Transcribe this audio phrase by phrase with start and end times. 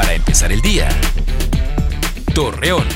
[0.00, 0.88] Para empezar el día.
[2.34, 2.86] Torreón.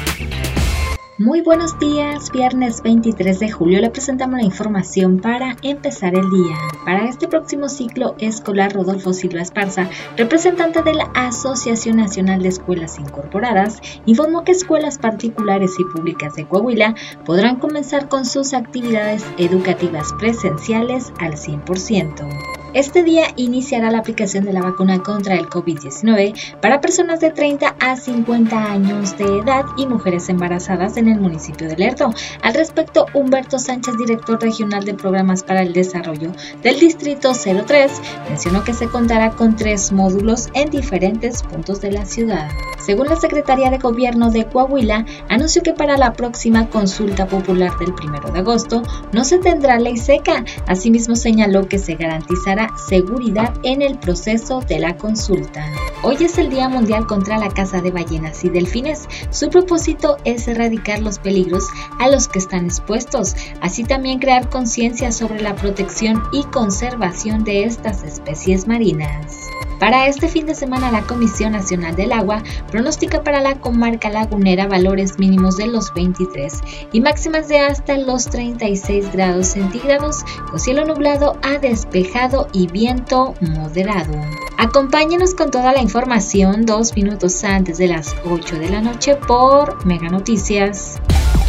[1.18, 6.56] Muy buenos días, viernes 23 de julio le presentamos la información para empezar el día.
[6.86, 12.98] Para este próximo ciclo escolar, Rodolfo Silva Esparza, representante de la Asociación Nacional de Escuelas
[12.98, 16.94] Incorporadas, informó que escuelas particulares y públicas de Coahuila
[17.26, 22.53] podrán comenzar con sus actividades educativas presenciales al 100%.
[22.74, 27.76] Este día iniciará la aplicación de la vacuna contra el COVID-19 para personas de 30
[27.78, 32.12] a 50 años de edad y mujeres embarazadas en el municipio de Lerdo.
[32.42, 36.32] Al respecto, Humberto Sánchez, director regional de programas para el desarrollo
[36.64, 37.92] del Distrito 03,
[38.28, 42.50] mencionó que se contará con tres módulos en diferentes puntos de la ciudad.
[42.84, 47.92] Según la Secretaría de Gobierno de Coahuila, anunció que para la próxima consulta popular del
[47.92, 50.44] 1 de agosto no se tendrá ley seca.
[50.66, 55.64] Asimismo, señaló que se garantizará seguridad en el proceso de la consulta.
[56.02, 59.08] Hoy es el Día Mundial contra la caza de ballenas y delfines.
[59.30, 61.64] Su propósito es erradicar los peligros
[61.98, 67.64] a los que están expuestos, así también crear conciencia sobre la protección y conservación de
[67.64, 69.53] estas especies marinas.
[69.78, 74.66] Para este fin de semana, la Comisión Nacional del Agua pronostica para la comarca lagunera
[74.66, 76.60] valores mínimos de los 23
[76.92, 83.34] y máximas de hasta los 36 grados centígrados, con cielo nublado a despejado y viento
[83.40, 84.14] moderado.
[84.58, 89.84] Acompáñenos con toda la información dos minutos antes de las 8 de la noche por
[89.84, 90.98] Mega Noticias.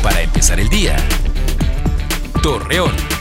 [0.01, 0.95] Para empezar el día,
[2.41, 3.14] Torreón.